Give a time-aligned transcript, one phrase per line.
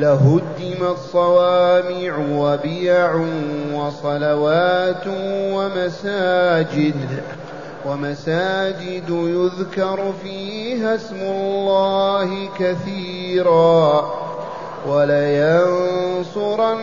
[0.00, 3.24] لهدمت صوامع وبيع
[3.74, 7.22] وصلوات ومساجد
[7.86, 14.12] ومساجد يذكر فيها اسم الله كثيرا
[14.88, 16.78] ولينصرن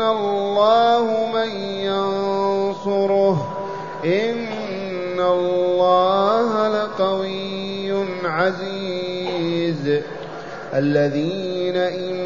[0.00, 3.56] الله من ينصره
[4.04, 10.00] إن الله لقوي عزيز
[10.74, 12.25] الذين إن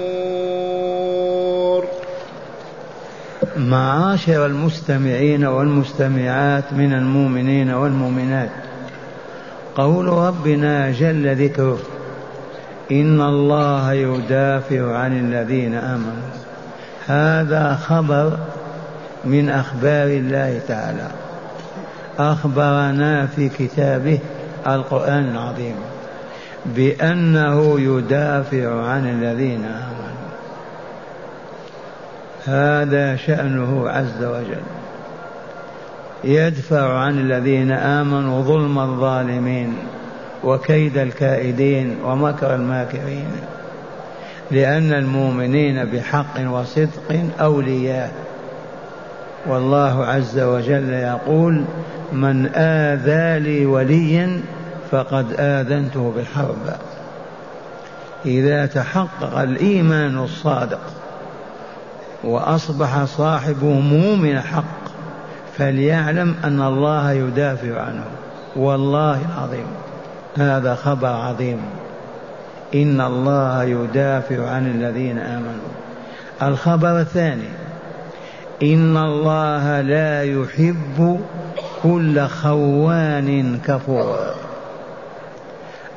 [3.69, 8.49] معاشر المستمعين والمستمعات من المؤمنين والمؤمنات.
[9.75, 11.79] قول ربنا جل ذكره
[12.91, 16.31] إن الله يدافع عن الذين آمنوا.
[17.07, 18.37] هذا خبر
[19.25, 21.07] من أخبار الله تعالى.
[22.19, 24.19] أخبرنا في كتابه
[24.67, 25.75] القرآن العظيم
[26.65, 30.00] بأنه يدافع عن الذين آمنوا.
[32.45, 34.61] هذا شأنه عز وجل.
[36.23, 39.75] يدفع عن الذين آمنوا ظلم الظالمين
[40.43, 43.27] وكيد الكائدين ومكر الماكرين
[44.51, 48.11] لأن المؤمنين بحق وصدق أولياء.
[49.47, 51.63] والله عز وجل يقول
[52.11, 54.41] من آذى لي وليا
[54.91, 56.75] فقد آذنته بالحرب.
[58.25, 61.00] إذا تحقق الإيمان الصادق
[62.23, 64.81] وأصبح صاحبه مؤمن حق
[65.57, 68.03] فليعلم أن الله يدافع عنه.
[68.55, 69.65] والله العظيم
[70.37, 71.61] هذا خبر عظيم.
[72.75, 75.71] إن الله يدافع عن الذين آمنوا.
[76.43, 77.49] الخبر الثاني
[78.63, 81.19] إن الله لا يحب
[81.83, 84.17] كل خوان كفور.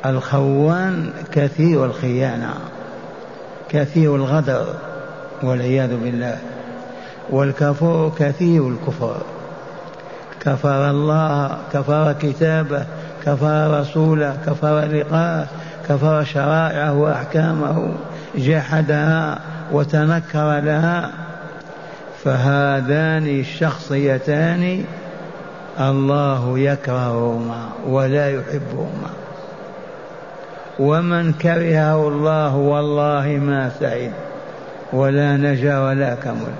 [0.07, 2.55] الخوان كثير الخيانة
[3.69, 4.67] كثير الغدر.
[5.45, 6.39] والعياذ بالله.
[7.31, 9.17] والكفور كثير الكفر.
[10.41, 12.87] كفر الله كفر كتابه
[13.27, 15.47] كفر رسوله كفر لقاءه
[15.89, 17.89] كفر شرائعه وأحكامه.
[18.35, 19.39] جحدها
[19.73, 21.11] وتنكر لها.
[22.25, 24.85] فهذان الشخصيتان
[25.81, 29.11] الله يكرههما ولا يحبهما.
[30.79, 34.11] ومن كرهه الله والله ما سعد
[34.95, 36.55] ولا نجا ولا كمل.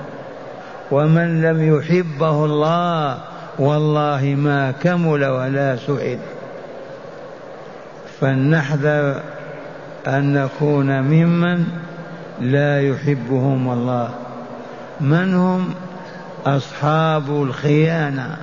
[0.91, 3.19] ومن لم يحبه الله
[3.59, 6.19] والله ما كمل ولا سعد
[8.21, 9.21] فلنحذر
[10.07, 11.65] أن نكون ممن
[12.41, 14.09] لا يحبهم الله.
[15.01, 15.75] من هم؟
[16.47, 18.37] أصحاب الخيانة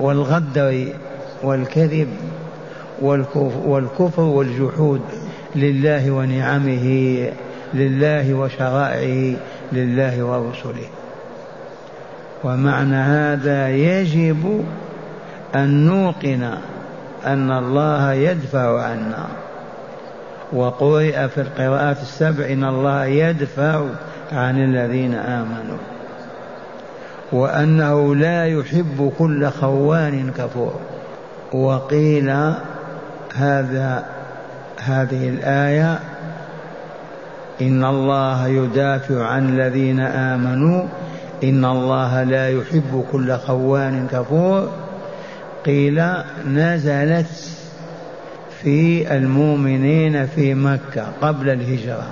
[0.00, 0.86] والغدر
[1.42, 2.08] والكذب
[3.66, 5.00] والكفر والجحود
[5.56, 6.86] لله ونعمه.
[7.74, 9.36] لله وشرائعه
[9.72, 10.88] لله ورسله.
[12.44, 14.64] ومعنى هذا يجب
[15.54, 16.50] أن نوقن
[17.26, 19.26] أن الله يدفع عنا.
[20.52, 23.82] وقرئ في القراءات السبع إن الله يدفع
[24.32, 25.78] عن الذين آمنوا.
[27.32, 30.80] وأنه لا يحب كل خوان كفور.
[31.52, 32.54] وقيل
[33.34, 34.04] هذا
[34.84, 35.98] هذه الآية
[37.60, 40.84] إن الله يدافع عن الذين آمنوا.
[41.44, 44.68] إن الله لا يحب كل خوان كفور.
[45.66, 46.02] قيل
[46.46, 47.50] نزلت
[48.62, 52.06] في المؤمنين في مكة قبل الهجرة.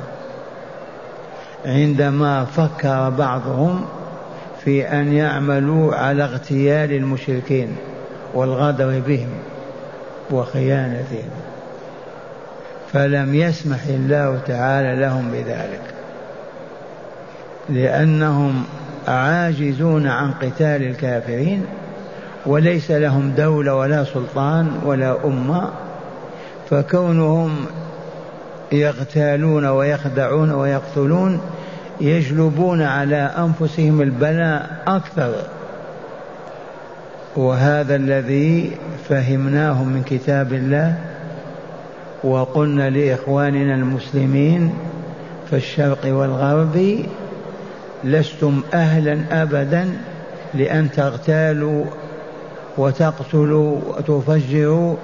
[1.67, 3.85] عندما فكر بعضهم
[4.65, 7.77] في أن يعملوا على اغتيال المشركين
[8.35, 9.29] والغدر بهم
[10.31, 11.31] وخيانتهم.
[12.95, 15.81] فلم يسمح الله تعالى لهم بذلك
[17.69, 18.65] لأنهم
[19.09, 21.65] عاجزون عن قتال الكافرين
[22.47, 25.71] وليس لهم دولة ولا سلطان ولا أمة
[26.71, 27.67] فكونهم
[28.73, 31.41] يغتالون ويخدعون ويقتلون
[32.01, 35.35] يجلبون على أنفسهم البلاء أكثر.
[37.37, 38.77] وهذا الذي
[39.09, 41.14] فهمناه من كتاب الله
[42.25, 44.75] وقلنا لإخواننا المسلمين
[45.51, 47.05] في الشرق والغرب
[48.05, 49.89] لستم أهلا ابدا
[50.55, 51.85] لأن تغتالوا
[52.79, 54.97] وتقتلوا وتفجروا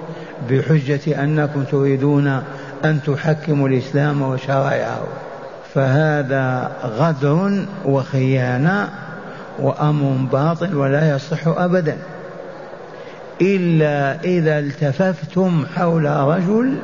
[0.49, 2.27] بحجة أنكم تريدون
[2.85, 5.07] أن تحكموا الإسلام وشرائعه.
[5.73, 8.89] فهذا غدر وخيانة
[9.59, 11.97] وأمر باطل ولا يصح ابدا.
[13.41, 16.77] إلا إذا التففتم حول رجل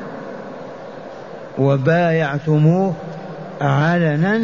[1.59, 2.93] وبايعتموه
[3.61, 4.41] علنا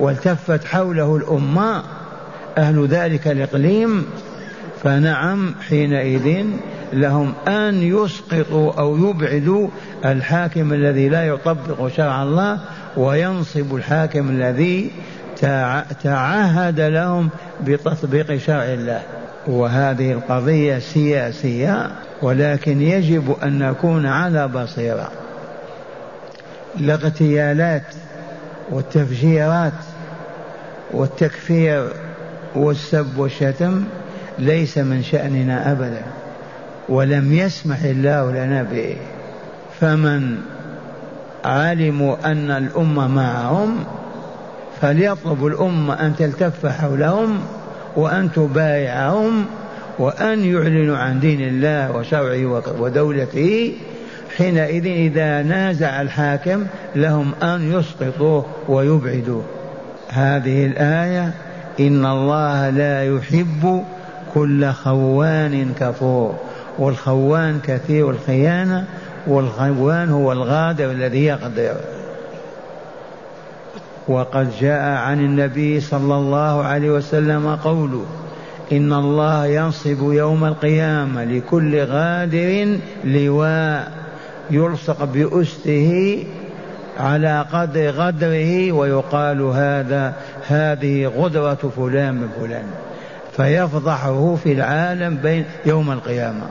[0.00, 1.82] والتفت حوله الأمة.
[2.58, 4.06] أهل ذلك الإقليم.
[4.82, 6.44] فنعم حينئذ
[6.92, 9.68] لهم أن يسقطوا أو يبعدوا
[10.04, 12.60] الحاكم الذي لا يطبق شرع الله
[12.96, 14.90] وينصب الحاكم الذي
[16.02, 17.30] تعهد لهم
[17.64, 19.02] بتطبيق شرع الله.
[19.46, 21.90] وهذه القضية سياسية
[22.22, 25.10] ولكن يجب أن نكون على بصيرة.
[26.80, 27.82] الاغتيالات
[28.70, 29.72] والتفجيرات
[30.90, 31.88] والتكفير
[32.54, 33.84] والسب والشتم
[34.38, 36.02] ليس من شأننا أبدا
[36.88, 38.96] ولم يسمح الله لنا به.
[39.80, 40.38] فمن
[41.44, 43.84] علموا أن الأمة معهم
[44.80, 47.40] فليطلب الأمة أن تلتف حولهم
[47.96, 49.44] وأن تبايعهم
[49.98, 53.72] وأن يعلنوا عن دين الله وشرعه ودولته
[54.36, 59.42] حينئذ إذا نازع الحاكم لهم أن يسقطوه ويبعدوه.
[60.08, 61.34] هذه الآية
[61.80, 63.84] إن الله لا يحب
[64.34, 66.34] كل خوان كفور.
[66.78, 68.84] والخوان كثير الخيانة
[69.26, 71.76] والخوان هو الغادر الذي يغدر
[74.08, 78.04] وقد جاء عن النبي صلى الله عليه وسلم قوله
[78.72, 84.01] إن الله ينصب يوم القيامة لكل غادر لواء.
[84.50, 86.24] يلصق بأسته
[87.00, 90.14] على قدر غدره ويقال هذا
[90.48, 92.64] هذه غدرة فلان من فلان.
[93.36, 96.46] فيفضحه في العالم بين يوم القيامة.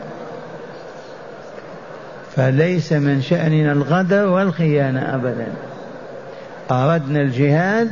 [2.36, 5.48] فليس من شأننا الغدر والخيانة أبدا.
[6.72, 7.90] أردنا الجهاد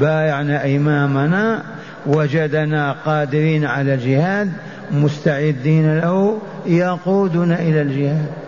[0.00, 1.62] بايعنا إمامنا
[2.06, 4.52] وجدنا قادرين على الجهاد
[4.90, 8.41] مستعدين له يقودنا إلى الجهاد.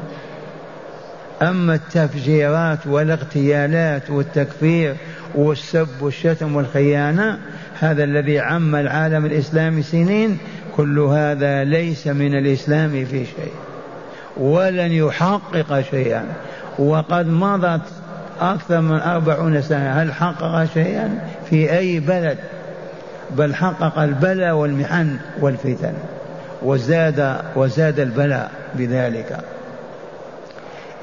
[1.42, 4.96] أما التفجيرات والاغتيالات والتكفير
[5.34, 7.38] والسب والشتم والخيانة
[7.80, 10.38] هذا الذي عم العالم الإسلامي سنين
[10.76, 13.52] كل هذا ليس من الإسلام في شيء
[14.36, 16.24] ولن يحقق شيئا.
[16.78, 17.80] وقد مضت
[18.40, 20.02] أكثر من أربعون سنة.
[20.02, 22.38] هل حقق شيئا؟ في أي بلد؟
[23.30, 25.92] بل حقق البلاء والمحن والفتن.
[26.62, 29.38] وزاد وزاد البلاء بذلك.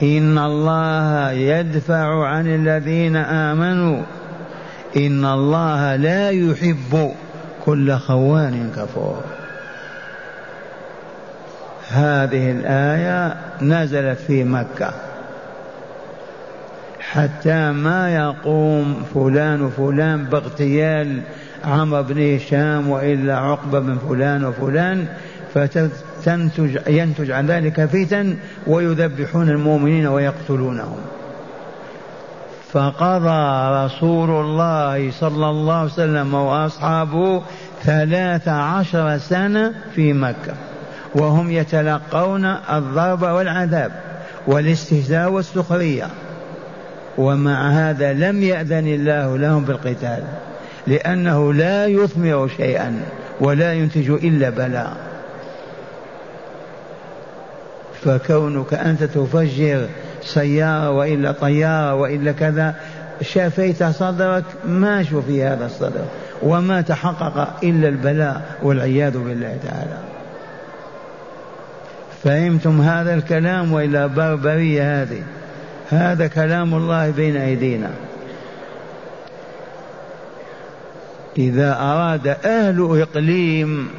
[0.03, 4.03] إن الله يدفع عن الذين آمنوا.
[4.97, 7.11] إن الله لا يحب
[7.65, 9.21] كل خوان كفور.
[11.89, 14.93] هذه الآية نزلت في مكة.
[17.11, 21.21] حتى ما يقوم فلان وفلان باغتيال
[21.65, 25.05] عمرو بن هشام وإلا عقبة بن فلان وفلان
[25.53, 30.97] فتنتج ينتج عن ذلك فتن ويذبحون المؤمنين ويقتلونهم.
[32.71, 37.41] فقضى رسول الله صلى الله عليه وسلم وأصحابه
[37.83, 40.53] ثلاث عشر سنة في مكة
[41.15, 43.91] وهم يتلقون الضرب والعذاب
[44.47, 46.07] والاستهزاء والسخرية.
[47.17, 50.23] ومع هذا لم يأذن الله لهم بالقتال
[50.87, 53.01] لأنه لا يثمر شيئا
[53.39, 55.10] ولا ينتج إلا بلاء.
[58.05, 59.87] فكونك أنت تفجر
[60.23, 62.75] سيارة وإلا طيارة وإلا كذا
[63.21, 66.05] شافيت صدرك ما شوف في هذا الصدر
[66.43, 69.97] وما تحقق إلا البلاء والعياذ بالله تعالى.
[72.23, 75.23] فهمتم هذا الكلام وإلا بربرية هذه؟
[75.89, 77.89] هذا كلام الله بين أيدينا.
[81.37, 83.89] إذا أراد أهل إقليم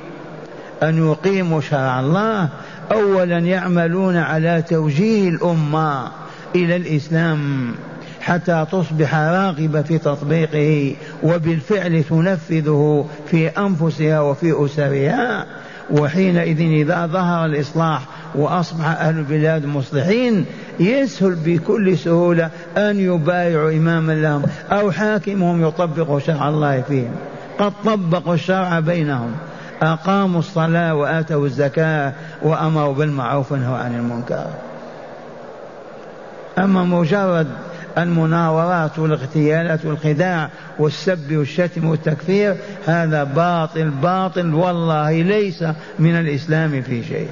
[0.82, 2.48] أن يقيموا شرع الله
[2.92, 6.10] أولا يعملون على توجيه الأمة
[6.54, 7.72] إلى الإسلام
[8.20, 15.46] حتى تصبح راغبة في تطبيقه وبالفعل تنفذه في أنفسها وفي أسرها.
[15.90, 18.02] وحينئذ إذا ظهر الإصلاح
[18.34, 20.44] وأصبح أهل البلاد مصلحين
[20.80, 27.10] يسهل بكل سهولة أن يبايعوا إماما لهم أو حاكمهم يطبق شرع الله فيهم.
[27.58, 29.32] قد طبقوا الشرع بينهم.
[29.82, 32.12] أقاموا الصلاة وآتوا الزكاة
[32.42, 34.46] وأمروا بالمعروف ونهوا عن المنكر.
[36.58, 37.46] أما مجرد
[37.98, 40.48] المناورات والاغتيالات والخداع
[40.78, 45.64] والسب والشتم والتكفير هذا باطل باطل والله ليس
[45.98, 47.28] من الإسلام في شيء.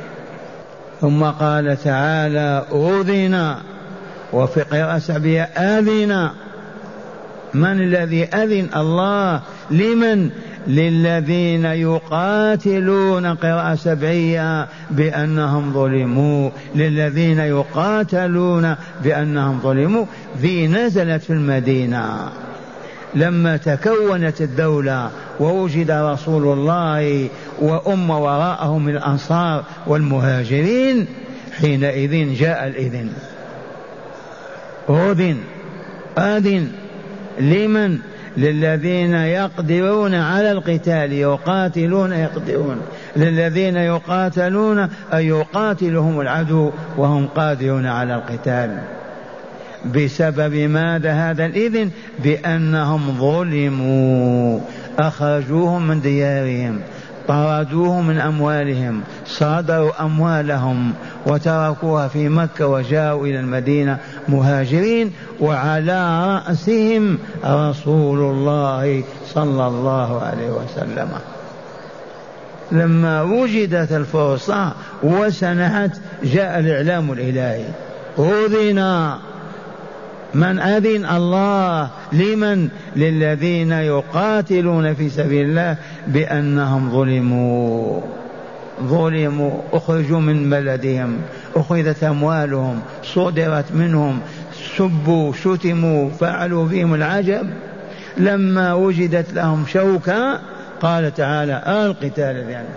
[1.01, 3.55] ثم قال تعالى أذن
[4.33, 6.31] وفي قراءة سعبية أذن.
[7.55, 9.41] من الذي أذن؟ الله.
[9.71, 10.31] لمن؟
[10.67, 16.51] للذين يقاتلون قراءة سبعية بأنهم ظلموا.
[16.75, 18.75] للذين يقاتلون
[19.05, 20.05] بأنهم ظلموا.
[20.39, 22.29] ذي نزلت في المدينة.
[23.15, 31.07] لما تكونت الدولة ووجد رسول الله وأم وراءه من الأنصار والمهاجرين
[31.61, 33.13] حينئذ جاء الإذن.
[34.91, 35.37] أذن.
[36.19, 36.69] آذن.
[37.41, 37.99] لمن؟
[38.37, 42.77] للذين يقدرون على القتال يقاتلون يقدرون.
[43.17, 48.79] للذين يقاتلون أي يقاتلهم العدو وهم قادرون على القتال.
[49.95, 51.91] بسبب ماذا هذا الإذن؟
[52.25, 54.61] بأنهم ظلموا
[54.99, 56.81] أخرجوهم من ديارهم.
[57.29, 60.93] طردوهم من أموالهم صادروا أموالهم
[61.27, 63.99] وتركوها في مكة وجاءوا إلى المدينة
[64.29, 71.09] مهاجرين وعلى رأسهم رسول الله صلى الله عليه وسلم.
[72.73, 74.73] لما وجدت الفرصة
[75.03, 75.91] وسنحت
[76.25, 77.65] جاء الإعلام الإلهي.
[78.19, 78.79] أذن
[80.35, 88.01] من أذن الله لمن؟ للذين يقاتلون في سبيل الله بأنهم ظلموا.
[88.83, 91.17] ظلموا أخرجوا من بلدهم
[91.57, 94.21] أخذت أموالهم صدرت منهم
[94.77, 97.51] سبوا شتموا فعلوا فيهم العجب.
[98.17, 100.41] لما وجدت لهم شوكة
[100.81, 102.69] قال تعالى القتال يعني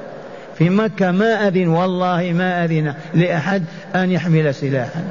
[0.57, 3.63] في مكة ما أذن والله ما أذن لأحد
[3.95, 5.03] أن يحمل سلاحا.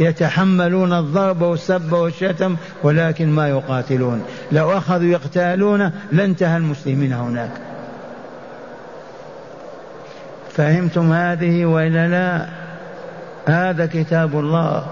[0.00, 4.22] يتحملون الضرب والسب والشتم ولكن ما يقاتلون.
[4.52, 7.50] لو أخذوا يقتالون لانتهى المسلمين هناك.
[10.52, 12.46] فهمتم هذه وإلا لا؟
[13.46, 14.86] هذا كتاب الله.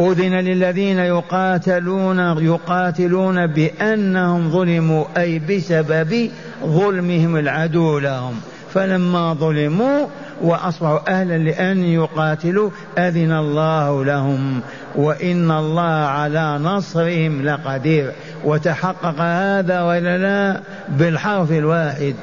[0.00, 6.30] أذن للذين يقاتلون يقاتلون بأنهم ظلموا أي بسبب
[6.64, 8.40] ظلمهم العدو لهم.
[8.74, 10.06] فلما ظلموا
[10.42, 14.60] وأصبحوا أهلا لأن يقاتلوا أذن الله لهم.
[14.94, 18.12] وإن الله على نصرهم لقدير.
[18.44, 22.14] وتحقق هذا ولا لا بالحرف الواحد.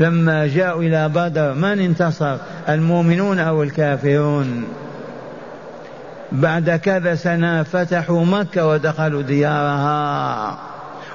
[0.00, 2.36] لما جاءوا إلى بدر من انتصر؟
[2.68, 4.64] المؤمنون أو الكافرون؟
[6.32, 10.58] بعد كذا سنة فتحوا مكة ودخلوا ديارها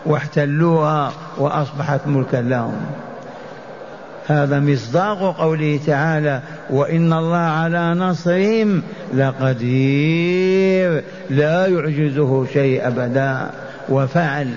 [0.06, 2.82] واحتلوها وأصبحت ملكا لهم.
[4.30, 8.84] هذا مصداق قوله تعالى وإن الله على نصرهم
[9.14, 13.50] لقدير لا يعجزه شيء أبدا
[13.90, 14.54] وفعل.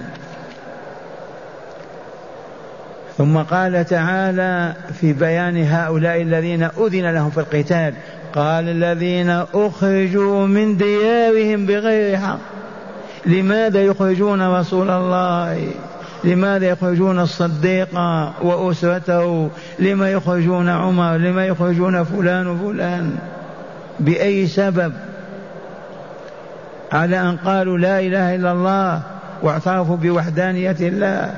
[3.19, 7.95] ثم قال تعالى في بيان هؤلاء الذين أذن لهم في القتال
[8.35, 12.39] قال الذين أخرجوا من ديارهم بغير حق
[13.27, 15.69] لماذا يخرجون رسول الله؟
[16.25, 17.89] لماذا يخرجون الصديق
[18.43, 23.17] وأسرته؟ لما يخرجون عمر؟ لما يخرجون فلان وفلان؟
[24.01, 24.93] بأي سبب؟
[26.93, 29.03] على أن قالوا لا إله إلا الله
[29.43, 31.35] واعترفوا بوحدانية الله.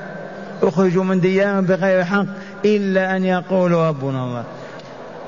[0.63, 2.27] أخرجوا من ديارهم بغير حق
[2.65, 4.45] إلا أن يقولوا ربنا الله.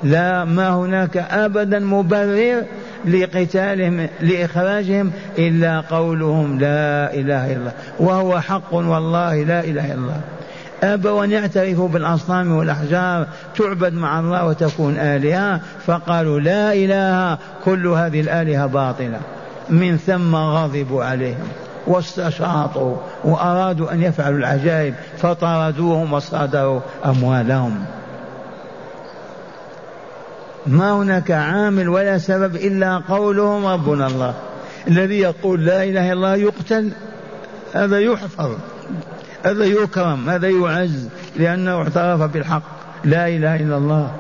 [0.03, 2.63] لا ما هناك أبدا مبرر
[3.05, 7.73] لقتالهم لإخراجهم إلا قولهم لا إله إلا الله.
[7.99, 10.21] وهو حق والله لا إله إلا الله.
[10.83, 13.27] أبوا أن يعترفوا بالأصنام والأحجار
[13.57, 19.21] تعبد مع الله وتكون آلهة فقالوا لا إله كل هذه الآلهة باطلة.
[19.71, 21.49] من ثم غضبوا عليهم
[21.87, 27.85] واستشاطوا وأرادوا أن يفعلوا العجائب فطردوهم وصادروا أموالهم.
[30.67, 34.35] ما هناك عامل ولا سبب إلا قولهم ربنا الله.
[34.89, 36.91] الذي يقول لا إله إلا الله يقتل
[37.75, 38.51] هذا يحفظ
[39.45, 42.63] هذا يكرم هذا يعز لأنه اعترف بالحق.
[43.05, 44.11] لا إله إلا الله.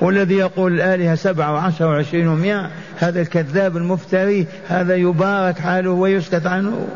[0.00, 6.88] والذي يقول الآلهة سبعة وعشرة وعشرين ومئة هذا الكذاب المفتري هذا يبارك حاله ويسكت عنه.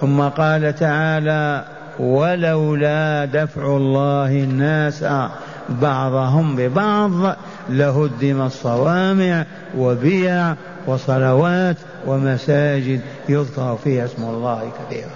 [0.00, 1.64] ثم قال تعالى
[1.98, 5.04] ولولا دفع الله الناس
[5.68, 7.36] بعضهم ببعض
[7.68, 9.44] لهدم الصوامع
[9.78, 10.54] وبيع
[10.86, 13.00] وصلوات ومساجد.
[13.28, 15.10] يذكر فيها اسم الله كثيرا.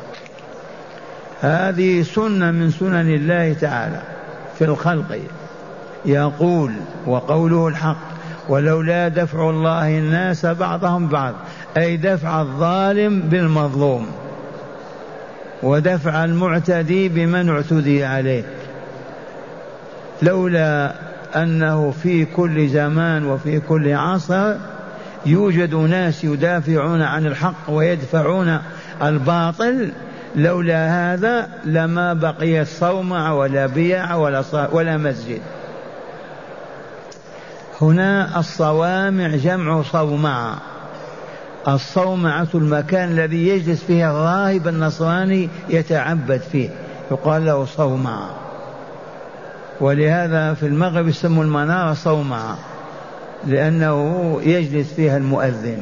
[1.40, 4.02] هذه سنة من سنن الله تعالى
[4.58, 5.18] في الخلق.
[6.06, 6.72] يقول
[7.06, 7.96] وقوله الحق
[8.48, 11.34] ولولا دفع الله الناس بعضهم بعض
[11.76, 14.06] أي دفع الظالم بالمظلوم.
[15.62, 18.44] ودفع المعتدي بمن اعتدي عليه.
[20.22, 20.94] لولا
[21.36, 24.54] أنه في كل زمان وفي كل عصر
[25.26, 28.58] يوجد ناس يدافعون عن الحق ويدفعون
[29.02, 29.92] الباطل
[30.36, 35.40] لولا هذا لما بقي صومع ولا بيع ولا ولا مسجد.
[37.80, 40.58] هنا الصوامع جمع صومعه
[41.68, 46.68] الصومعة المكان الذي يجلس فيه الراهب النصراني يتعبد فيه.
[47.10, 48.30] يقال له صومعة
[49.80, 52.58] ولهذا في المغرب يسموا المنارة صومعة
[53.46, 55.78] لأنه يجلس فيها المؤذن.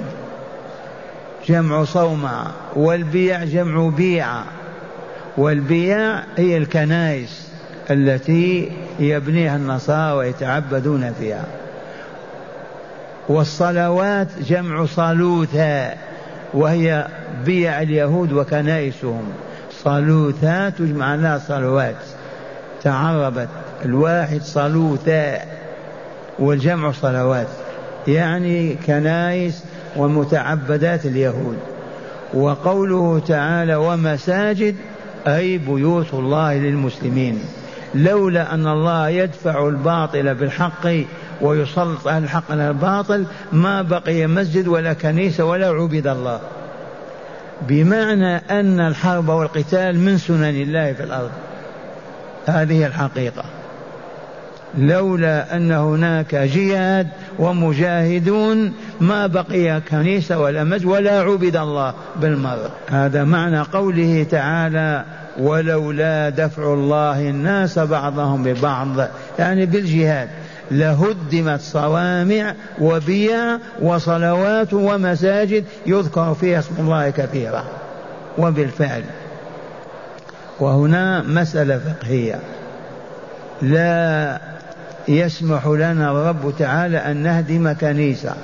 [1.48, 4.44] جمع صومعة والبيع جمع بيعة
[5.36, 7.48] والبيع هي الكنائس
[7.90, 11.44] التي يبنيها النصارى ويتعبدون فيها.
[13.28, 15.94] والصلوات جمع صالوثا
[16.54, 17.06] وهي
[17.44, 19.24] بيع اليهود وكنائسهم.
[19.84, 21.96] صالوثا تجمع لها صلوات.
[22.82, 23.48] تعربت
[23.84, 25.38] الواحد صلوثا
[26.38, 27.46] والجمع صلوات.
[28.08, 29.64] يعني كنائس
[29.96, 31.56] ومتعبدات اليهود.
[32.34, 34.74] وقوله تعالى ومساجد
[35.26, 37.40] أي بيوت الله للمسلمين.
[37.94, 40.86] لولا أن الله يدفع الباطل بالحق
[41.40, 46.40] ويسلط أهل الحق على الباطل ما بقي مسجد ولا كنيسة ولا عبد الله.
[47.68, 51.30] بمعنى أن الحرب والقتال من سنن الله في الأرض.
[52.46, 53.44] هذه الحقيقة.
[54.78, 63.24] لولا أن هناك جهاد ومجاهدون ما بقي كنيسة ولا مسجد ولا عبد الله بالمرة هذا
[63.24, 65.04] معنى قوله تعالى
[65.38, 69.08] ولولا دفع الله الناس بعضهم ببعض.
[69.38, 70.28] يعني بالجهاد.
[70.70, 77.64] لهدمت صوامع وبيع وصلوات ومساجد يذكر فيها اسم الله كثيرا.
[78.38, 79.02] وبالفعل.
[80.60, 82.38] وهنا مسألة فقهية.
[83.62, 84.40] لا
[85.08, 88.34] يسمح لنا الرب تعالى أن نهدم كنيسة.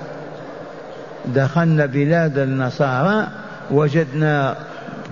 [1.27, 3.29] دخلنا بلاد النصارى
[3.71, 4.57] وجدنا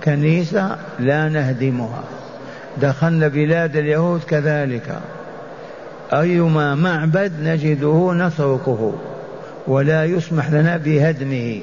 [0.03, 2.03] كنيسة لا نهدمها.
[2.81, 4.99] دخلنا بلاد اليهود كذلك.
[6.13, 8.93] أيما معبد نجده نتركه
[9.67, 11.59] ولا يسمح لنا بهدمه.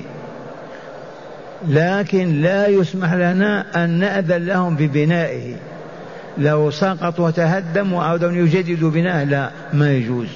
[1.68, 5.54] لكن لا يسمح لنا أن نأذن لهم ببنائه.
[6.38, 10.28] لو سقط وتهدم وأرادوا أن يجددوا بناءه لا ما يجوز.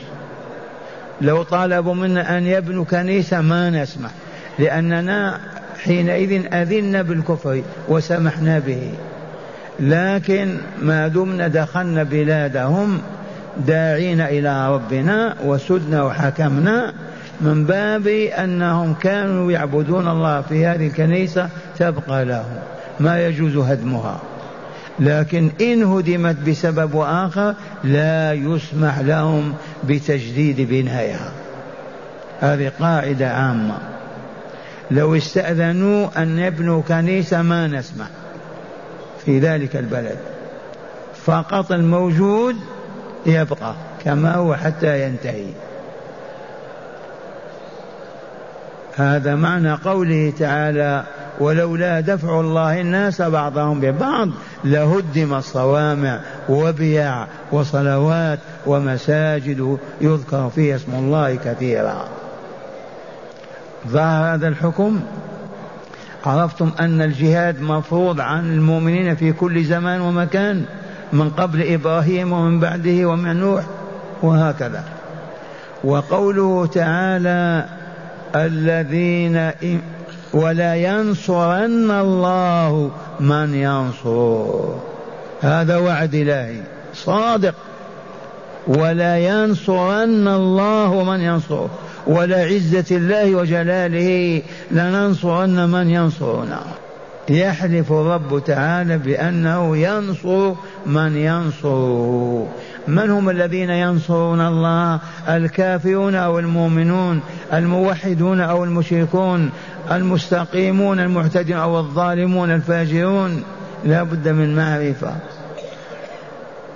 [1.20, 4.10] لو طالبوا منا أن يبنوا كنيسة ما نسمح.
[4.58, 5.40] لأننا
[5.84, 8.90] حينئذ أذنا بالكفر وسمحنا به.
[9.80, 13.00] لكن ما دمنا دخلنا بلادهم
[13.56, 16.94] داعين إلى ربنا وسدنا وحكمنا
[17.40, 22.58] من باب أنهم كانوا يعبدون الله في هذه الكنيسة تبقى لهم
[23.00, 24.20] ما يجوز هدمها.
[25.00, 31.32] لكن إن هدمت بسبب آخر لا يسمح لهم بتجديد بنائها
[32.40, 33.78] هذه قاعدة عامة.
[34.90, 38.06] لو استأذنوا أن يبنوا كنيسة ما نسمح
[39.24, 40.16] في ذلك البلد.
[41.24, 42.56] فقط الموجود
[43.26, 45.46] يبقى كما هو حتى ينتهي.
[48.96, 51.04] هذا معنى قوله تعالى
[51.40, 54.28] ولولا دفع الله الناس بعضهم ببعض
[54.64, 62.04] لهدم الصوامع وبيع وصلوات ومساجد يذكر فيها اسم الله كثيرا.
[63.88, 65.00] ظهر هذا الحكم؟
[66.26, 70.64] عرفتم أن الجهاد مفروض عن المؤمنين في كل زمان ومكان.
[71.12, 73.64] من قبل إبراهيم ومن بعده ومن نوح
[74.22, 74.84] وهكذا.
[75.84, 77.64] وقوله تعالى
[78.36, 79.50] الذين
[80.32, 84.74] ولا ينصرن الله من ينصر
[85.40, 86.60] هذا وعد إلهي
[86.94, 87.54] صادق.
[88.66, 91.66] ولا ينصرن الله من ينصر
[92.06, 96.60] ولا عزة الله وجلاله لننصرن من ينصرنا.
[97.28, 100.54] يحلف الرب تعالى بأنه ينصر
[100.86, 102.48] من ينصره
[102.88, 107.20] من هم الذين ينصرون الله؟ الكافرون أو المؤمنون؟
[107.52, 109.50] الموحدون أو المشركون؟
[109.90, 113.42] المستقيمون المعتدون أو الظالمون الفاجرون؟
[113.84, 115.14] لا بد من معرفة.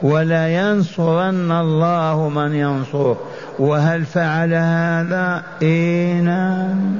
[0.02, 3.18] ولا ينصرن الله من ينصره.
[3.58, 5.42] وهل فعل هذا
[6.22, 6.96] نعم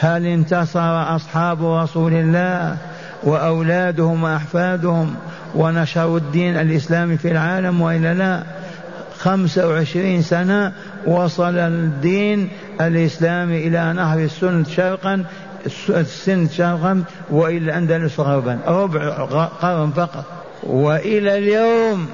[0.00, 2.76] هل انتصر أصحاب رسول الله
[3.22, 5.14] وأولادهم وأحفادهم
[5.54, 8.42] ونشروا الدين الإسلامي في العالم وإلا لا؟
[9.18, 10.72] خمسة وعشرين سنة
[11.06, 12.48] وصل الدين
[12.80, 15.24] الإسلامي إلى نهر السند شرقا
[15.88, 19.08] السند شرقا وإلى الأندلس غربا ربع
[19.62, 20.24] قرن فقط.
[20.62, 22.08] وإلى اليوم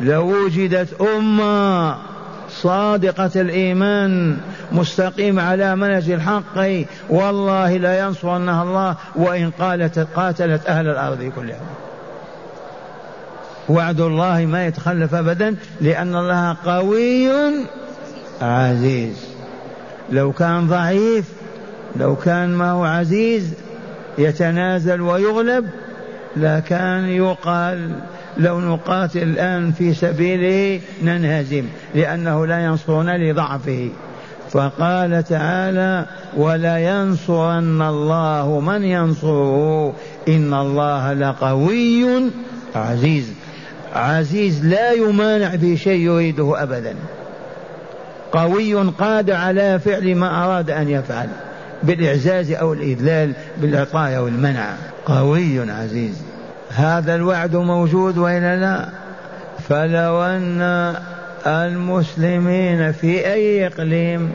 [0.00, 1.96] لو وجدت أمة
[2.52, 4.36] صادقة الإيمان
[4.72, 11.60] مستقيم على منهج الحق والله لا ينصرنها الله وإن قالت قاتلت أهل الأرض كلها.
[13.68, 17.28] وعد الله ما يتخلف أبدا لأن الله قوي
[18.42, 19.16] عزيز.
[20.10, 21.24] لو كان ضعيف
[21.96, 23.54] لو كان ما هو عزيز
[24.18, 25.70] يتنازل ويغلب
[26.36, 27.90] لكان يقال
[28.36, 31.64] لو نقاتل الآن في سبيله ننهزم
[31.94, 33.88] لأنه لا ينصرنا لضعفه.
[34.50, 39.94] فقال تعالى ولا ينصرن الله من ينصره
[40.28, 42.30] إن الله لقوي
[42.74, 43.32] عزيز.
[43.94, 46.94] عزيز لا يمانع في شيء يريده أبدا.
[48.32, 51.28] قوي قادر على فعل ما أراد أن يفعل
[51.82, 54.74] بالإعزاز أو الإذلال بالإعطاء أو المنع.
[55.06, 56.31] قوي عزيز.
[56.74, 58.88] هذا الوعد موجود وإلا لا؟
[59.68, 60.94] فلو أن
[61.46, 64.30] المسلمين في أي إقليم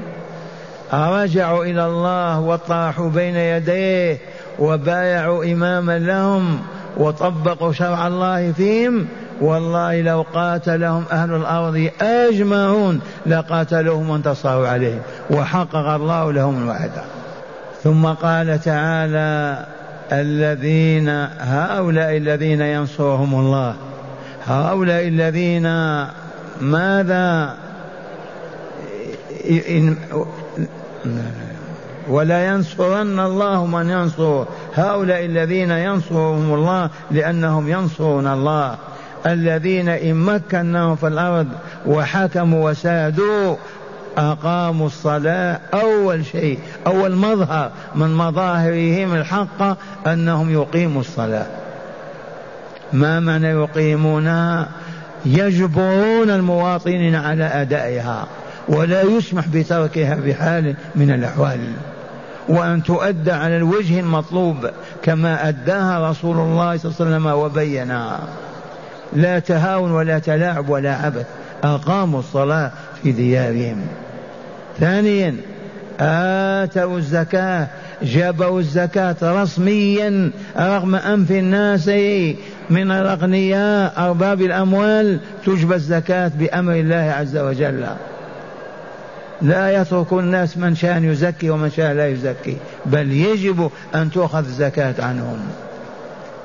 [0.94, 4.18] رجعوا إلى الله وطاحوا بين يديه
[4.60, 6.60] وبايعوا إماما لهم
[6.98, 9.08] وطبقوا شرع الله فيهم
[9.42, 16.92] والله لو قاتلهم أهل الأرض أجمعون لقاتلوهم وانتصروا عليهم وحقق الله لهم الوعد.
[17.84, 19.66] ثم قال تعالى
[20.12, 23.76] الذين هؤلاء الذين ينصرهم الله.
[24.46, 25.68] هؤلاء الذين
[26.62, 27.56] ماذا
[32.10, 34.46] ولا ينصرن الله من ينصر.
[34.76, 38.78] هؤلاء الذين ينصرهم الله لأنهم ينصرون الله.
[39.26, 41.48] الذين إن مكناهم في الأرض
[41.86, 43.56] وحكموا وسادوا
[44.18, 45.60] أقاموا الصلاة.
[45.74, 49.78] أول شيء أول مظهر من مظاهرهم الحق
[50.08, 51.46] أنهم يقيموا الصلاة.
[52.94, 54.68] ما معنى يقيمونها
[55.26, 58.28] يجبرون المواطنين على أدائها
[58.68, 61.60] ولا يسمح بتركها بحال من الأحوال.
[62.50, 64.70] وأن تؤدى على الوجه المطلوب
[65.04, 68.20] كما أداها رسول الله صلى الله عليه وسلم وبينها
[69.14, 71.26] لا تهاون ولا تلاعب ولا عبث.
[71.64, 72.72] أقاموا الصلاة
[73.04, 73.82] في ديارهم.
[74.80, 75.36] ثانيا
[76.00, 77.68] آتوا الزكاة
[78.04, 81.88] جابوا الزكاة رسميا رغم أنف الناس
[82.70, 87.86] من الأغنياء أرباب الأموال تجبى الزكاة بأمر الله عز وجل.
[89.42, 94.96] لا يترك الناس من شاء يزكي ومن شاء لا يزكي بل يجب أن تؤخذ الزكاة
[95.00, 95.40] عنهم.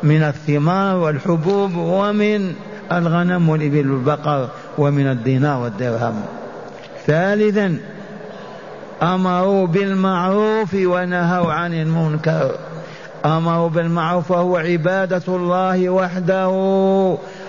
[0.02, 2.52] من الثمار والحبوب ومن
[2.92, 6.22] الغنم والإبل والبقر ومن الدينار والدرهم.
[7.06, 7.78] ثالثا
[9.02, 12.50] أمروا بالمعروف ونهوا عن المنكر.
[13.24, 16.48] أمروا بالمعروف وهو عبادة الله وحده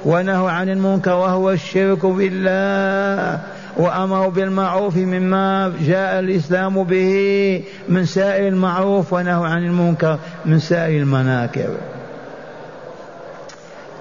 [0.06, 3.40] ونهوا عن المنكر وهو الشرك بالله.
[3.78, 11.70] وأمروا بالمعروف مما جاء الإسلام به من سائر المعروف ونهوا عن المنكر من سائر المناكر.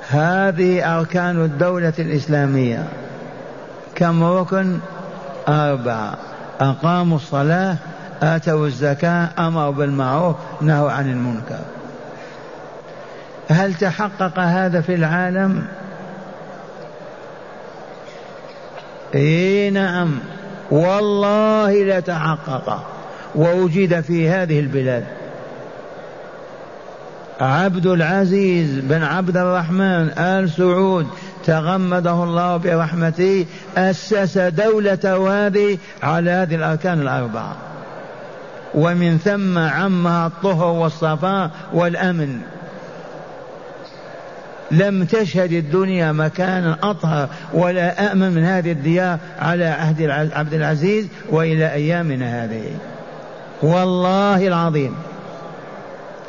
[0.09, 2.89] هذه أركان الدولة الإسلامية.
[3.95, 4.79] كم ركن؟
[5.49, 6.32] أربعة.
[6.63, 7.77] أقاموا الصلاة
[8.23, 11.61] آتوا الزكاة أمروا بالمعروف نهوا عن المنكر.
[13.49, 15.67] هل تحقق هذا في العالم؟
[19.15, 20.19] اي نعم.
[20.71, 22.85] والله لتحقق
[23.35, 25.05] ووجد في هذه البلاد
[27.41, 31.07] عبد العزيز بن عبد الرحمن آل سعود
[31.45, 37.57] تغمده الله برحمته أسس دولته هذه على هذه الأركان الأربعة.
[38.75, 42.41] ومن ثم عمها الطهر والصفاء والأمن.
[44.71, 50.03] لم تشهد الدنيا مكانا أطهر ولا أأمن من هذه الديار على عهد
[50.33, 52.71] عبد العزيز وإلى أيامنا هذه.
[53.63, 54.95] والله العظيم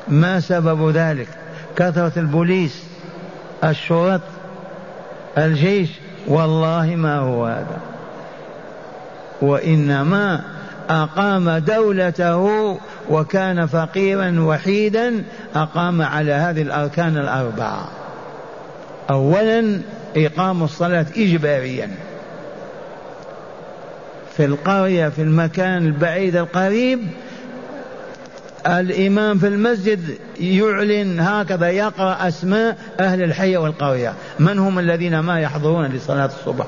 [0.07, 1.27] ما سبب ذلك؟
[1.75, 2.83] كثرة البوليس
[3.63, 4.21] الشرط
[5.37, 5.89] الجيش
[6.27, 7.79] والله ما هو هذا.
[9.41, 10.41] وإنما
[10.89, 12.77] أقام دولته
[13.09, 15.23] وكان فقيرا وحيدا
[15.55, 17.87] أقام على هذه الأركان الأربعة.
[19.09, 19.81] أولا
[20.17, 21.89] إقام الصلاة إجباريا.
[24.37, 26.99] في القرية في المكان البعيد القريب
[28.67, 35.85] الإمام في المسجد يعلن هكذا يقرأ أسماء أهل الحي والقرية من هم الذين ما يحضرون
[35.85, 36.65] لصلاة الصبح؟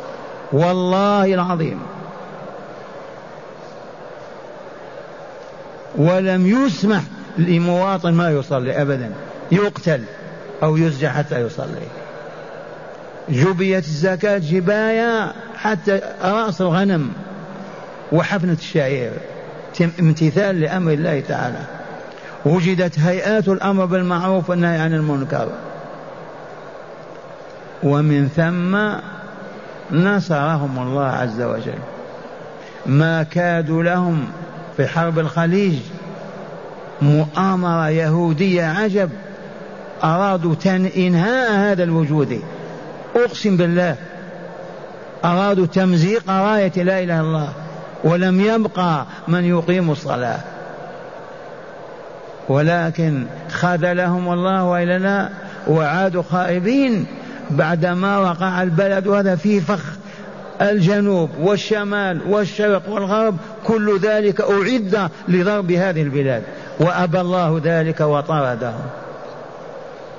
[0.53, 1.79] والله العظيم.
[5.97, 7.01] ولم يسمح
[7.37, 9.11] لمواطن ما يصلي أبدا.
[9.51, 10.01] يقتل
[10.63, 11.87] أو يسجع حتى يصلي.
[13.29, 17.09] جبيت الزكاة جباية حتى رأس الغنم.
[18.11, 19.11] وحفنة الشعير.
[19.99, 21.74] امتثال لأمر الله تعالى.
[22.45, 25.49] وجدت هيئات الأمر بالمعروف والنهي عن المنكر.
[27.83, 28.77] ومن ثم
[29.97, 31.79] نصرهم الله عز وجل.
[32.85, 34.27] ما كادوا لهم
[34.77, 35.79] في حرب الخليج.
[37.01, 39.09] مؤامرة يهودية عجب.
[40.03, 40.55] أرادوا
[40.97, 42.41] إنهاء هذا الوجود.
[43.15, 43.95] أقسم بالله.
[45.25, 47.49] أرادوا تمزيق راية لا إله إلا الله.
[48.03, 50.39] ولم يبقى من يقيم الصلاة.
[52.49, 55.29] ولكن خذلهم الله وإلا لا
[55.67, 57.05] وعادوا خائبين
[57.49, 59.83] بعدما وقع البلد هذا في فخ
[60.61, 66.43] الجنوب والشمال والشرق والغرب كل ذلك أعد لضرب هذه البلاد.
[66.79, 68.85] وأبى الله ذلك وطردهم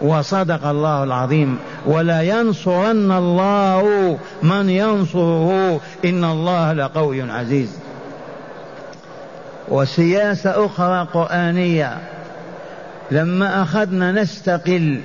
[0.01, 1.59] وصدق الله العظيم.
[1.87, 5.81] ولا ينصرن الله من ينصره.
[6.05, 7.79] إن الله لقوي عزيز.
[9.69, 12.16] وسياسة أخرى قرآنية.
[13.11, 15.01] لما أخذنا نستقل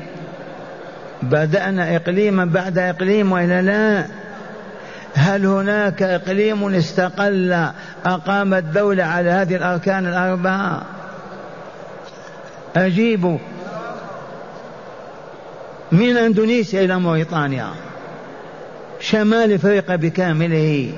[1.21, 4.05] بدأنا إقليما بعد إقليم وإلا لا
[5.13, 7.67] هل هناك إقليم استقل
[8.05, 10.81] أقام الدولة على هذه الأركان الأربعة؟
[12.75, 13.37] أجيبوا
[15.91, 17.67] من إندونيسيا إلى موريطانيا
[18.99, 20.93] شمال إفريقيا بكامله.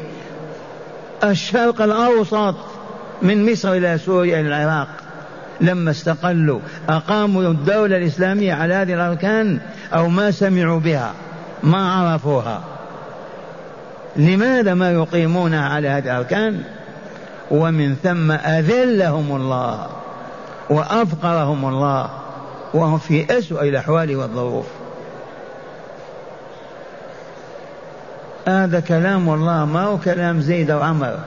[1.24, 2.56] الشرق الأوسط
[3.22, 5.03] من مصر إلى سوريا إلى العراق.
[5.62, 9.60] لما استقلوا أقاموا الدولة الإسلامية على هذه الأركان
[9.94, 11.13] أو ما سمعوا بها
[11.63, 12.62] ما عرفوها.
[14.16, 16.63] لماذا ما يقيمونها على هذه الأركان؟
[17.52, 19.88] ومن ثم أذلهم الله
[20.70, 22.10] وأفقرهم الله
[22.74, 24.66] وهم في أسوأ الأحوال والظروف.
[28.48, 31.20] هذا كلام الله ما هو كلام زيد وعمر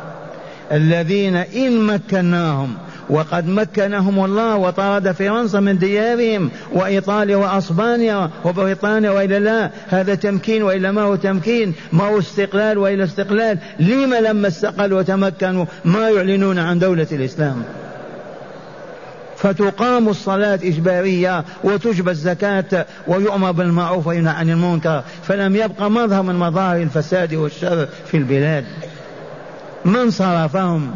[0.73, 2.75] الذين إن مكناهم
[3.11, 9.71] وقد مكنهم الله وطرد فرنسا من ديارهم وإيطاليا وأسبانيا وبريطانيا وإلا لا.
[9.89, 15.65] هذا تمكين وإلا ما هو تمكين؟ ما هو استقلال وإلا استقلال؟ لما لما استقلوا وتمكنوا؟
[15.85, 17.63] ما يعلنون عن دولة الإسلام.
[19.37, 25.03] فتقام الصلاة إجبارية وتجبى الزكاة ويؤمر بالمعروف وينهى عن المنكر.
[25.23, 28.65] فلم يبقى مظهر من مظاهر الفساد والشر في البلاد.
[29.85, 30.95] من صرفهم؟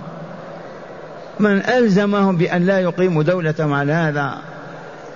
[1.41, 4.39] من ألزمهم بأن لا يقيموا دولتهم على هذا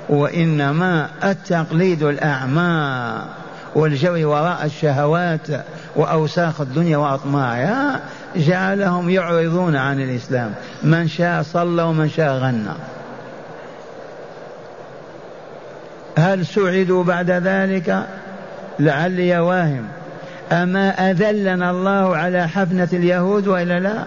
[0.08, 3.22] وإنما التقليد الأعمى
[3.74, 5.46] والجري وراء الشهوات
[5.96, 8.00] وأوساخ الدنيا وأطماعها
[8.36, 10.54] جعلهم يعرضون عن الإسلام.
[10.82, 12.74] من شاء صلى ومن شاء غنى.
[16.18, 18.06] هل سعدوا بعد ذلك؟
[18.78, 19.84] لعلي واهم.
[20.52, 24.04] أما أذلنا الله على حفنة اليهود وإلا لا؟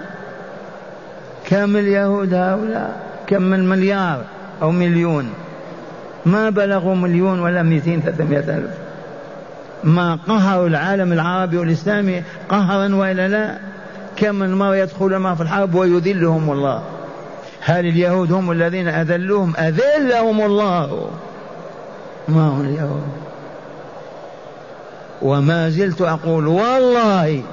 [1.48, 4.24] كم اليهود هؤلاء؟ كم من مليار
[4.62, 5.30] أو مليون؟
[6.26, 8.72] ما بلغوا مليون ولا مئتين ثلاثمائة ألف.
[9.84, 13.58] ما قهروا العالم العربي والإسلامي قهرا وإلا لا؟
[14.16, 16.84] كم من مرة يدخل ما في الحرب ويذلهم الله؟
[17.62, 21.10] هل اليهود هم الذين أذلوهم؟ أذلهم الله.
[22.28, 23.04] ما هم اليهود؟
[25.22, 27.44] وما زلت أقول والله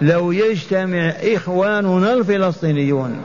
[0.00, 3.22] لو يجتمع إخواننا الفلسطينيون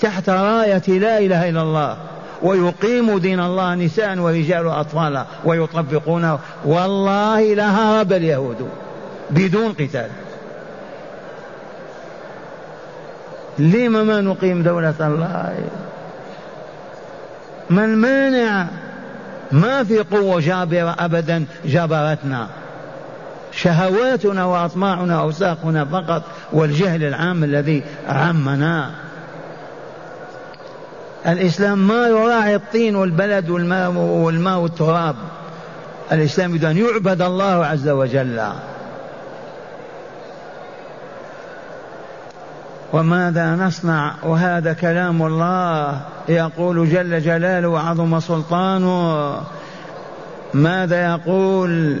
[0.00, 1.96] تحت راية لا إله إلا الله
[2.42, 8.68] ويقيموا دين الله نساء ورجال وأطفالا ويطبقونه والله لهرب اليهود
[9.30, 10.08] بدون قتال.
[13.58, 15.54] لما ما نقيم دولة الله؟
[17.70, 18.66] ما المانع
[19.52, 22.48] ما في قوة جابرة أبدا جبرتنا
[23.52, 28.90] شهواتنا وأطماعنا وأوساقنا فقط والجهل العام الذي عمنا.
[31.26, 35.16] الإسلام ما يراعي الطين والبلد والماء والماء والتراب.
[36.12, 38.42] الإسلام يريد أن يعبد الله عز وجل.
[42.92, 49.40] وماذا نصنع؟ وهذا كلام الله يقول جل جلاله وعظم سلطانه.
[50.54, 52.00] ماذا يقول؟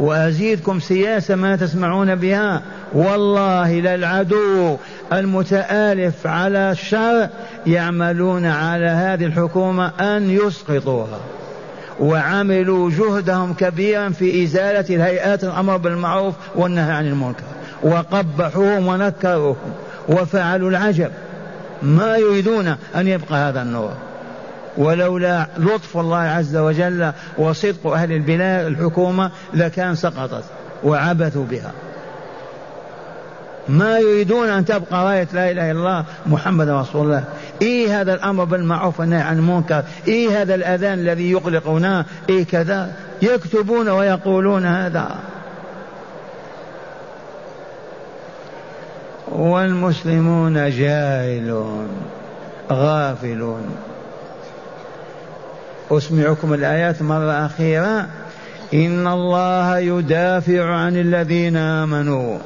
[0.00, 2.62] وأزيدكم سياسة ما تسمعون بها.
[2.92, 4.76] والله للعدو
[5.12, 7.28] المتآلف على الشر
[7.66, 11.18] يعملون على هذه الحكومة أن يسقطوها.
[12.00, 17.42] وعملوا جهدهم كبيرا في إزالة الهيئات الأمر بالمعروف والنهي عن المنكر.
[17.82, 19.72] وقبحوهم ونكروهم
[20.08, 21.10] وفعلوا العجب.
[21.82, 23.92] ما يريدون أن يبقى هذا النور.
[24.78, 30.44] ولولا لطف الله عز وجل وصدق أهل البلاد الحكومة لكان سقطت
[30.84, 31.72] وعبثوا بها.
[33.68, 37.24] ما يريدون أن تبقى راية لا إله إلا الله محمد رسول الله.
[37.62, 43.88] إيه هذا الأمر بالمعروف والنهي عن المنكر؟ إيه هذا الأذان الذي يقلقنا إيه كذا؟ يكتبون
[43.88, 45.08] ويقولون هذا.
[49.28, 51.88] والمسلمون جاهلون
[52.72, 53.76] غافلون.
[55.90, 58.06] أسمعكم الآيات مرة أخيرة.
[58.74, 62.38] إن الله يدافع عن الذين آمنوا.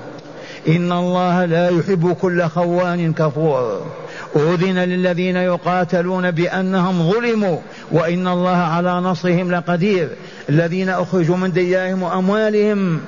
[0.68, 3.86] إن الله لا يحب كل خوان كفور.
[4.36, 7.58] أذن للذين يقاتلون بأنهم ظلموا.
[7.92, 10.08] وإن الله على نصرهم لقدير.
[10.48, 13.00] الذين أخرجوا من ديارهم وأموالهم.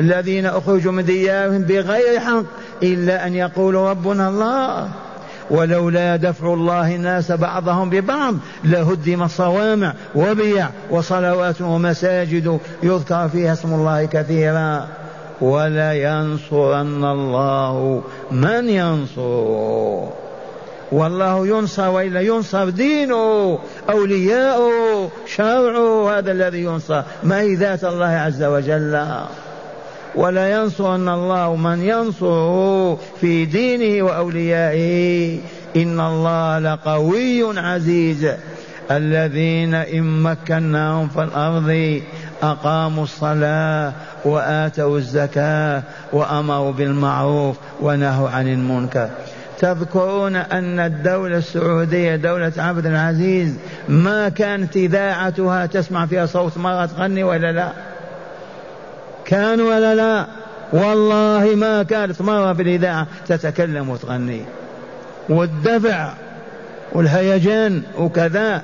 [0.00, 2.44] الذين أخرجوا من ديارهم بغير حق
[2.82, 4.88] إلا أن يقولوا ربنا الله.
[5.50, 8.34] ولولا دفع الله الناس بعضهم ببعض
[8.64, 14.88] لهدم صوامع وبيع وصلوات ومساجد يذكر فيها اسم الله كثيرا.
[15.40, 20.12] ولينصرن الله من ينصره.
[20.92, 23.58] والله ينصر وإلا ينصر دينه
[23.90, 27.02] أولياؤه شرعه هذا الذي ينصر.
[27.22, 29.04] ما هي ذات الله عز وجل.
[30.14, 35.38] ولا ينصرن الله من ينصره في دينه وأوليائه.
[35.76, 38.28] إن الله لقوي عزيز.
[38.90, 42.00] الذين إن مكناهم في الأرض
[42.42, 43.92] أقاموا الصلاة
[44.24, 49.08] وآتوا الزكاة وأمروا بالمعروف ونهوا عن المنكر.
[49.58, 53.54] تذكرون أن الدولة السعودية دولة عبد العزيز
[53.88, 57.72] ما كانت إذاعتها تسمع فيها صوت مراه تغني ولا لا؟
[59.28, 60.26] كان ولا لا؟
[60.72, 64.42] والله ما كانت مرة في الإذاعة تتكلم وتغني.
[65.28, 66.12] والدفع
[66.92, 68.62] والهيجان وكذا.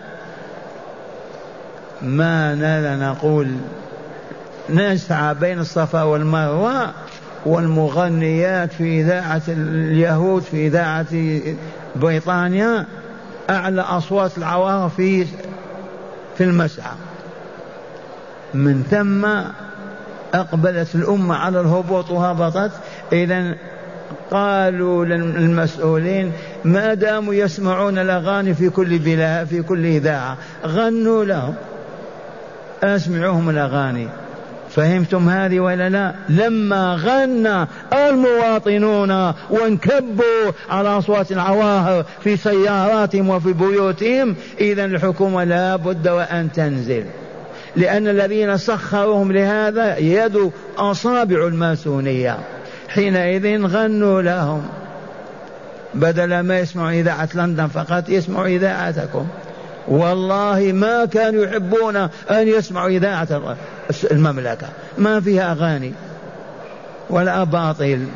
[2.02, 3.48] ما نال نقول
[4.70, 6.90] نسعى بين الصفا والمروة
[7.46, 11.06] والمغنيات في إذاعة اليهود في إذاعة
[11.96, 12.86] بريطانيا.
[13.50, 15.26] أعلى أصوات العوارض في
[16.38, 16.92] في المسعى.
[18.54, 19.26] من ثم
[20.34, 22.70] أقبلت الأمة على الهبوط وهبطت
[23.12, 23.54] إذا
[24.30, 26.32] قالوا للمسؤولين
[26.64, 31.54] ما داموا يسمعون الأغاني في كل بلاد في كل إذاعة غنوا لهم.
[32.82, 34.08] أسمعوهم الأغاني.
[34.70, 37.66] فهمتم هذه ولا لا؟ لما غنى
[38.08, 47.04] المواطنون وانكبوا على أصوات العواهر في سياراتهم وفي بيوتهم إذا الحكومة لا بد وأن تنزل.
[47.76, 52.38] لأن الذين سخروهم لهذا يد أصابع الماسونية.
[52.88, 54.62] حينئذ غنوا لهم.
[55.94, 59.26] بدل ما يسمعوا إذاعة لندن فقط يسمعوا إذاعتكم.
[59.88, 61.96] والله ما كانوا يحبون
[62.30, 63.56] أن يسمعوا إذاعة
[64.10, 64.66] المملكة.
[64.98, 65.92] ما فيها أغاني
[67.10, 68.06] ولا باطل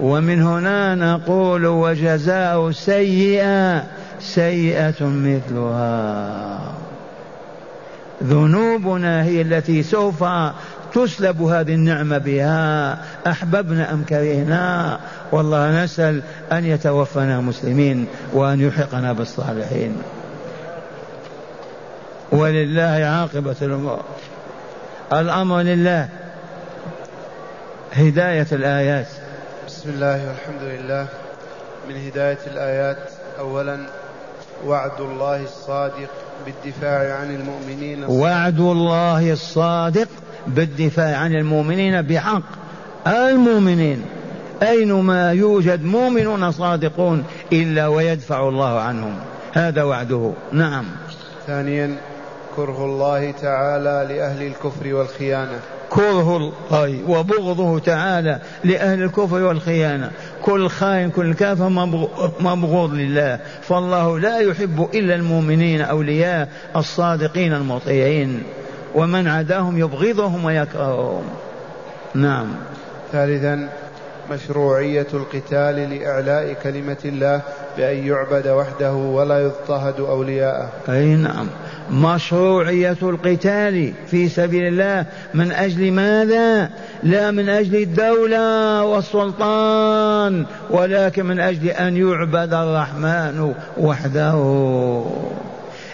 [0.00, 3.84] ومن هنا نقول وجزاء سيئة
[4.20, 6.85] سيئة مثلها.
[8.22, 10.24] ذنوبنا هي التي سوف
[10.94, 12.98] تسلب هذه النعمة بها.
[13.26, 14.98] أحببنا أم كرهنا؟
[15.32, 19.96] والله نسأل أن يتوفنا مسلمين وأن يلحقنا بالصالحين.
[22.32, 24.04] ولله عاقبة الأمور.
[25.12, 26.08] الأمر لله.
[27.92, 29.08] هداية الآيات.
[29.66, 31.06] بسم الله والحمد لله.
[31.88, 33.78] من هداية الآيات أولا
[34.66, 36.10] وعد الله الصادق
[36.46, 38.04] بالدفاع عن المؤمنين.
[38.04, 40.08] وعد الله الصادق
[40.46, 42.42] بالدفاع عن المؤمنين بحق
[43.06, 44.02] المؤمنين.
[44.62, 49.14] أينما يوجد مؤمنون صادقون إلا ويدفع الله عنهم.
[49.52, 50.32] هذا وعده.
[50.52, 50.84] نعم.
[51.46, 51.96] ثانيا
[52.56, 55.60] كره الله تعالى لأهل الكفر والخيانة.
[55.90, 60.10] كره الله وبغضه تعالى لأهل الكفر والخيانة.
[60.46, 61.68] كل خائن كل كافر
[62.40, 63.38] مبغوض لله.
[63.62, 68.42] فالله لا يحب إلا المؤمنين أولياء الصادقين المطيعين.
[68.94, 71.24] ومن عداهم يبغضهم ويكرههم.
[72.14, 72.46] نعم.
[73.12, 73.68] ثالثا
[74.30, 77.42] مشروعية القتال لإعلاء كلمة الله
[77.76, 80.68] بأن يعبد وحده ولا يضطهد أولياءه.
[80.88, 81.46] أي نعم.
[81.90, 85.06] مشروعية القتال في سبيل الله.
[85.34, 86.70] من أجل ماذا؟
[87.02, 95.04] لا من أجل الدولة والسلطان ولكن من أجل أن يعبد الرحمن وحده.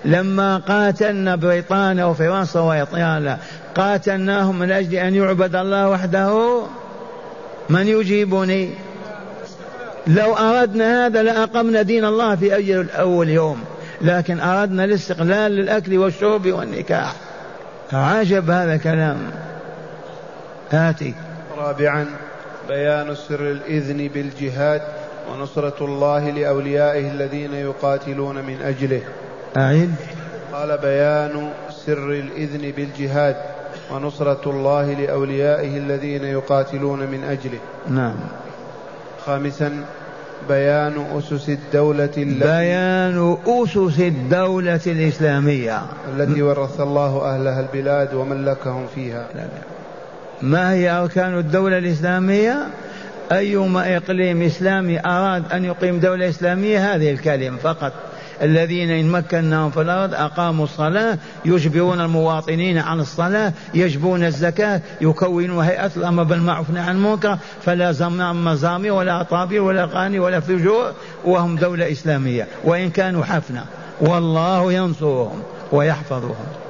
[0.04, 3.38] لما قاتلنا بريطانيا وفرنسا وإيطاليا
[3.74, 6.62] قاتلناهم من أجل أن يعبد الله وحده؟
[7.70, 8.70] من يجيبني؟
[10.06, 13.58] لو أردنا هذا لأقمنا دين الله في أجل أول يوم.
[14.02, 17.14] لكن أردنا الاستقلال للأكل والشرب والنكاح.
[17.92, 19.18] عجب هذا كلام
[20.72, 21.14] آتي.
[21.58, 22.06] رابعا
[22.68, 24.82] بيان سر الإذن بالجهاد
[25.30, 29.02] ونصرة الله لأوليائه الذين يقاتلون من أجله.
[29.56, 29.94] أعد.
[30.52, 31.50] قال بيان
[31.86, 33.36] سر الإذن بالجهاد
[33.90, 37.58] ونصرة الله لأوليائه الذين يقاتلون من أجله.
[37.88, 38.14] نعم.
[39.26, 39.84] خامسا
[40.48, 45.82] بيان أسس الدولة بيان أسس الدولة الإسلامية.
[46.16, 49.26] التي ورث الله أهلها البلاد وملكهم فيها.
[50.42, 52.66] ما هي أركان الدولة الإسلامية؟
[53.32, 57.92] أيما إقليم إسلامي أراد أن يقيم دولة إسلامية هذه الكلمة فقط.
[58.42, 65.90] الذين إن مكناهم في الأرض أقاموا الصلاة يجبرون المواطنين عن الصلاة يجبون الزكاة يكونون هيئة
[65.96, 70.92] الأمر بالمعروف عن المنكر فلا زمنا مزامير ولا أطابير ولا أغاني ولا فجور
[71.24, 72.48] وهم دولة إسلامية.
[72.64, 73.64] وإن كانوا حفنة
[74.00, 76.61] والله ينصرهم ويحفظهم.